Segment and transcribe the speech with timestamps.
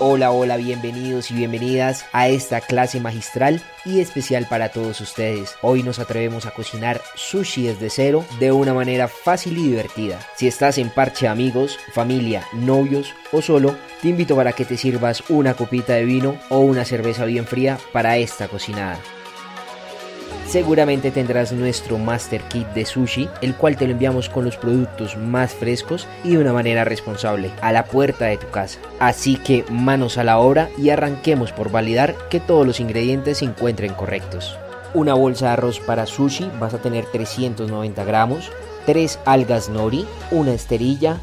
[0.00, 5.56] Hola, hola, bienvenidos y bienvenidas a esta clase magistral y especial para todos ustedes.
[5.60, 10.20] Hoy nos atrevemos a cocinar sushi desde cero de una manera fácil y divertida.
[10.36, 15.24] Si estás en parche amigos, familia, novios o solo, te invito para que te sirvas
[15.30, 19.00] una copita de vino o una cerveza bien fría para esta cocinada.
[20.48, 25.14] Seguramente tendrás nuestro Master Kit de sushi, el cual te lo enviamos con los productos
[25.18, 28.78] más frescos y de una manera responsable a la puerta de tu casa.
[28.98, 33.44] Así que manos a la obra y arranquemos por validar que todos los ingredientes se
[33.44, 34.56] encuentren correctos.
[34.94, 38.50] Una bolsa de arroz para sushi vas a tener 390 gramos,
[38.86, 41.18] 3 algas nori, una esterilla,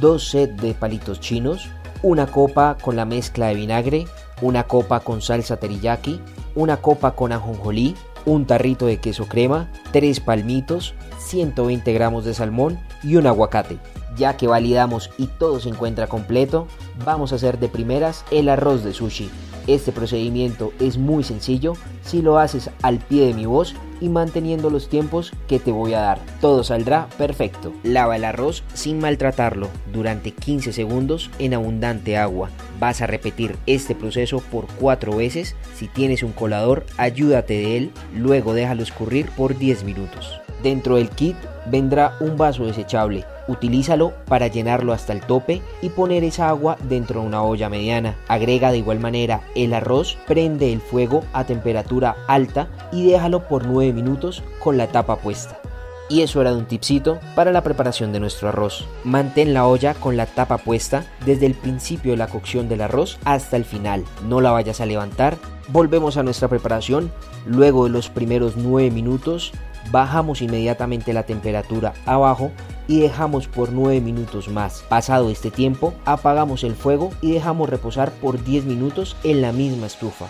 [0.00, 1.70] 2 sets de palitos chinos,
[2.02, 4.04] una copa con la mezcla de vinagre,
[4.42, 6.20] una copa con salsa teriyaki,
[6.54, 7.94] una copa con ajonjolí,
[8.26, 13.78] un tarrito de queso crema, 3 palmitos, 120 gramos de salmón y un aguacate.
[14.16, 16.66] Ya que validamos y todo se encuentra completo,
[17.04, 19.30] vamos a hacer de primeras el arroz de sushi.
[19.66, 24.70] Este procedimiento es muy sencillo si lo haces al pie de mi voz y manteniendo
[24.70, 26.20] los tiempos que te voy a dar.
[26.40, 27.72] Todo saldrá perfecto.
[27.82, 32.50] Lava el arroz sin maltratarlo durante 15 segundos en abundante agua.
[32.78, 35.56] Vas a repetir este proceso por 4 veces.
[35.74, 37.90] Si tienes un colador, ayúdate de él.
[38.14, 40.40] Luego déjalo escurrir por 10 minutos.
[40.62, 41.36] Dentro del kit
[41.70, 47.20] vendrá un vaso desechable Utilízalo para llenarlo hasta el tope y poner esa agua dentro
[47.20, 48.16] de una olla mediana.
[48.28, 53.66] Agrega de igual manera el arroz, prende el fuego a temperatura alta y déjalo por
[53.66, 55.60] 9 minutos con la tapa puesta.
[56.08, 58.86] Y eso era de un tipcito para la preparación de nuestro arroz.
[59.02, 63.18] Mantén la olla con la tapa puesta desde el principio de la cocción del arroz
[63.24, 64.04] hasta el final.
[64.28, 65.36] No la vayas a levantar.
[65.68, 67.10] Volvemos a nuestra preparación.
[67.44, 69.52] Luego de los primeros 9 minutos,
[69.90, 72.52] bajamos inmediatamente la temperatura abajo
[72.86, 74.84] y dejamos por 9 minutos más.
[74.88, 79.86] Pasado este tiempo, apagamos el fuego y dejamos reposar por 10 minutos en la misma
[79.86, 80.26] estufa.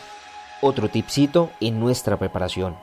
[0.62, 2.76] Otro tipcito en nuestra preparación.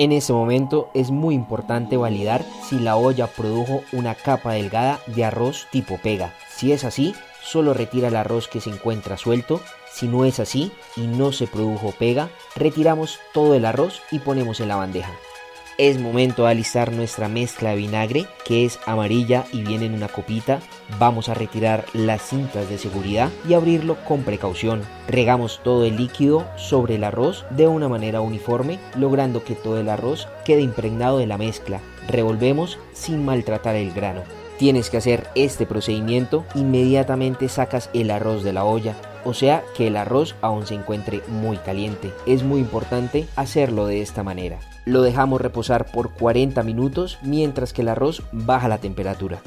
[0.00, 5.26] En ese momento es muy importante validar si la olla produjo una capa delgada de
[5.26, 6.32] arroz tipo pega.
[6.48, 9.60] Si es así, solo retira el arroz que se encuentra suelto.
[9.92, 14.60] Si no es así y no se produjo pega, retiramos todo el arroz y ponemos
[14.60, 15.12] en la bandeja
[15.80, 20.08] es momento de alistar nuestra mezcla de vinagre que es amarilla y viene en una
[20.08, 20.60] copita.
[20.98, 24.82] Vamos a retirar las cintas de seguridad y abrirlo con precaución.
[25.08, 29.88] Regamos todo el líquido sobre el arroz de una manera uniforme, logrando que todo el
[29.88, 31.80] arroz quede impregnado de la mezcla.
[32.08, 34.20] Revolvemos sin maltratar el grano.
[34.58, 39.86] Tienes que hacer este procedimiento, inmediatamente sacas el arroz de la olla, o sea que
[39.86, 42.12] el arroz aún se encuentre muy caliente.
[42.26, 44.58] Es muy importante hacerlo de esta manera.
[44.84, 49.40] Lo dejamos reposar por 40 minutos mientras que el arroz baja la temperatura.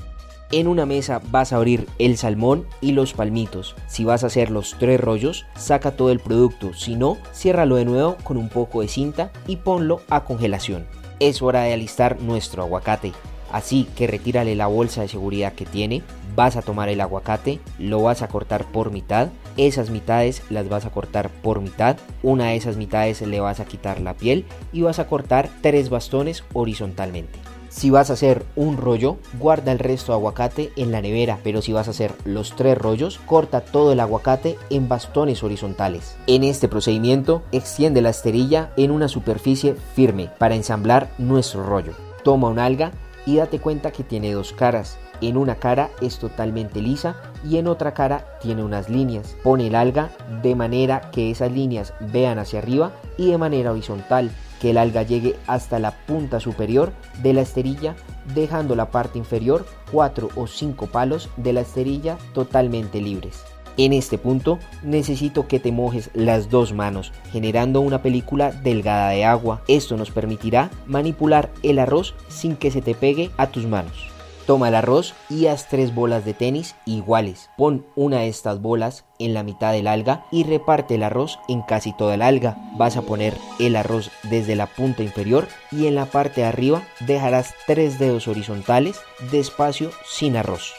[0.51, 3.75] En una mesa vas a abrir el salmón y los palmitos.
[3.87, 6.75] Si vas a hacer los tres rollos, saca todo el producto.
[6.75, 10.85] Si no, ciérralo de nuevo con un poco de cinta y ponlo a congelación.
[11.19, 13.13] Es hora de alistar nuestro aguacate.
[13.51, 16.03] Así que retírale la bolsa de seguridad que tiene,
[16.35, 20.85] vas a tomar el aguacate, lo vas a cortar por mitad, esas mitades las vas
[20.85, 24.81] a cortar por mitad, una de esas mitades le vas a quitar la piel y
[24.81, 27.39] vas a cortar tres bastones horizontalmente.
[27.73, 31.63] Si vas a hacer un rollo, guarda el resto de aguacate en la nevera, pero
[31.63, 36.15] si vas a hacer los tres rollos, corta todo el aguacate en bastones horizontales.
[36.27, 41.93] En este procedimiento, extiende la esterilla en una superficie firme para ensamblar nuestro rollo.
[42.23, 42.91] Toma un alga
[43.25, 44.99] y date cuenta que tiene dos caras.
[45.23, 47.15] En una cara es totalmente lisa
[47.49, 49.37] y en otra cara tiene unas líneas.
[49.41, 50.11] Pone el alga
[50.41, 55.03] de manera que esas líneas vean hacia arriba y de manera horizontal, que el alga
[55.03, 56.91] llegue hasta la punta superior
[57.21, 57.95] de la esterilla,
[58.35, 63.45] dejando la parte inferior 4 o 5 palos de la esterilla totalmente libres.
[63.77, 69.23] En este punto necesito que te mojes las dos manos, generando una película delgada de
[69.23, 69.61] agua.
[69.69, 74.12] Esto nos permitirá manipular el arroz sin que se te pegue a tus manos.
[74.45, 77.49] Toma el arroz y haz tres bolas de tenis iguales.
[77.57, 81.61] Pon una de estas bolas en la mitad del alga y reparte el arroz en
[81.61, 82.57] casi toda el alga.
[82.77, 86.83] Vas a poner el arroz desde la punta inferior y en la parte de arriba
[86.99, 88.99] dejarás tres dedos horizontales
[89.31, 90.73] de espacio sin arroz.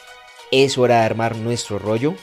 [0.50, 2.14] Es hora de armar nuestro rollo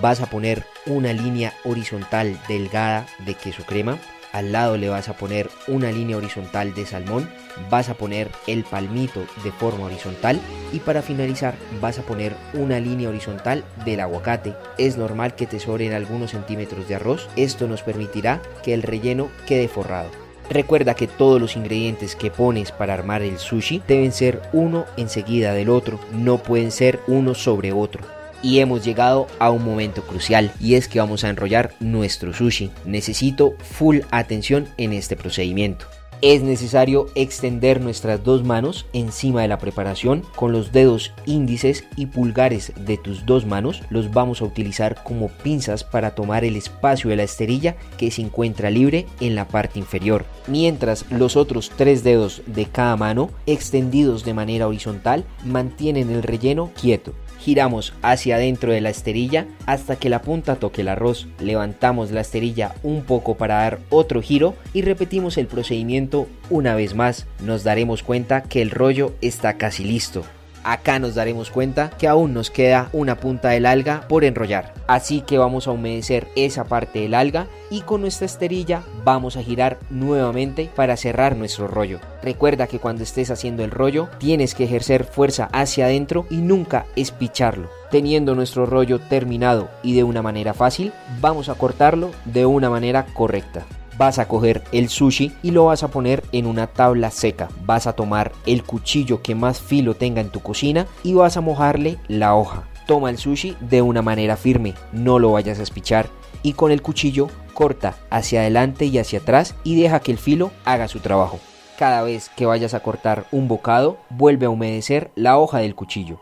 [0.00, 3.98] vas a poner una línea horizontal delgada de queso crema,
[4.36, 7.26] al lado le vas a poner una línea horizontal de salmón,
[7.70, 10.38] vas a poner el palmito de forma horizontal
[10.74, 14.54] y para finalizar vas a poner una línea horizontal del aguacate.
[14.76, 19.30] Es normal que te sobren algunos centímetros de arroz, esto nos permitirá que el relleno
[19.46, 20.10] quede forrado.
[20.50, 25.54] Recuerda que todos los ingredientes que pones para armar el sushi deben ser uno enseguida
[25.54, 28.15] del otro, no pueden ser uno sobre otro.
[28.42, 32.70] Y hemos llegado a un momento crucial y es que vamos a enrollar nuestro sushi.
[32.84, 35.86] Necesito full atención en este procedimiento.
[36.22, 42.06] Es necesario extender nuestras dos manos encima de la preparación con los dedos índices y
[42.06, 43.82] pulgares de tus dos manos.
[43.90, 48.22] Los vamos a utilizar como pinzas para tomar el espacio de la esterilla que se
[48.22, 50.24] encuentra libre en la parte inferior.
[50.46, 56.70] Mientras los otros tres dedos de cada mano extendidos de manera horizontal mantienen el relleno
[56.80, 57.12] quieto
[57.46, 61.28] giramos hacia adentro de la esterilla hasta que la punta toque el arroz.
[61.38, 66.96] Levantamos la esterilla un poco para dar otro giro y repetimos el procedimiento una vez
[66.96, 67.28] más.
[67.44, 70.24] Nos daremos cuenta que el rollo está casi listo
[70.66, 74.74] acá nos daremos cuenta que aún nos queda una punta del alga por enrollar.
[74.86, 79.42] Así que vamos a humedecer esa parte del alga y con nuestra esterilla vamos a
[79.42, 82.00] girar nuevamente para cerrar nuestro rollo.
[82.22, 86.86] Recuerda que cuando estés haciendo el rollo tienes que ejercer fuerza hacia adentro y nunca
[86.96, 87.70] espicharlo.
[87.90, 93.06] Teniendo nuestro rollo terminado y de una manera fácil, vamos a cortarlo de una manera
[93.14, 93.64] correcta
[93.98, 97.48] vas a coger el sushi y lo vas a poner en una tabla seca.
[97.64, 101.40] Vas a tomar el cuchillo que más filo tenga en tu cocina y vas a
[101.40, 102.64] mojarle la hoja.
[102.86, 106.08] Toma el sushi de una manera firme, no lo vayas a espichar
[106.42, 110.52] y con el cuchillo corta hacia adelante y hacia atrás y deja que el filo
[110.64, 111.40] haga su trabajo.
[111.78, 116.20] Cada vez que vayas a cortar un bocado, vuelve a humedecer la hoja del cuchillo.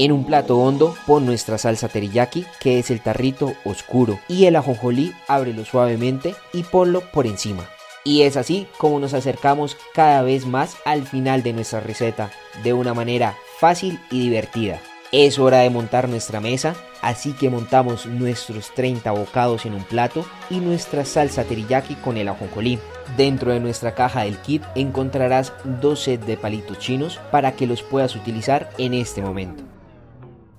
[0.00, 4.56] En un plato hondo pon nuestra salsa teriyaki, que es el tarrito oscuro, y el
[4.56, 7.68] ajonjolí ábrelo suavemente y ponlo por encima.
[8.02, 12.30] Y es así como nos acercamos cada vez más al final de nuestra receta,
[12.64, 14.80] de una manera fácil y divertida.
[15.12, 20.24] Es hora de montar nuestra mesa, así que montamos nuestros 30 bocados en un plato
[20.48, 22.78] y nuestra salsa teriyaki con el ajonjolí.
[23.18, 27.82] Dentro de nuestra caja del kit encontrarás dos sets de palitos chinos para que los
[27.82, 29.69] puedas utilizar en este momento.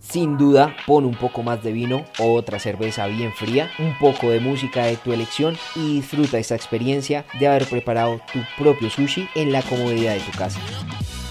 [0.01, 4.29] Sin duda, pon un poco más de vino o otra cerveza bien fría, un poco
[4.29, 9.27] de música de tu elección y disfruta esta experiencia de haber preparado tu propio sushi
[9.35, 10.59] en la comodidad de tu casa.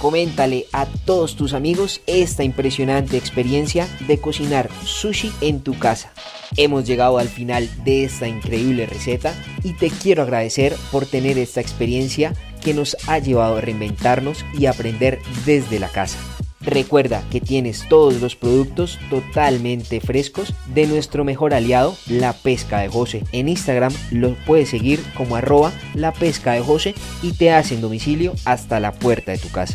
[0.00, 6.12] Coméntale a todos tus amigos esta impresionante experiencia de cocinar sushi en tu casa.
[6.56, 11.60] Hemos llegado al final de esta increíble receta y te quiero agradecer por tener esta
[11.60, 12.32] experiencia
[12.62, 16.18] que nos ha llevado a reinventarnos y aprender desde la casa.
[16.60, 22.88] Recuerda que tienes todos los productos totalmente frescos de nuestro mejor aliado, La Pesca de
[22.88, 23.24] José.
[23.32, 28.34] En Instagram los puedes seguir como arroba La Pesca de José y te hacen domicilio
[28.44, 29.74] hasta la puerta de tu casa.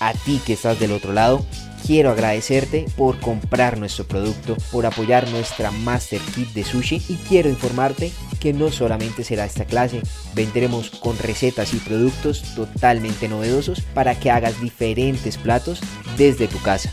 [0.00, 1.44] A ti que estás del otro lado,
[1.84, 7.48] quiero agradecerte por comprar nuestro producto, por apoyar nuestra Master Kit de Sushi y quiero
[7.48, 10.02] informarte que no solamente será esta clase,
[10.34, 15.80] vendremos con recetas y productos totalmente novedosos para que hagas diferentes platos
[16.16, 16.90] desde tu casa.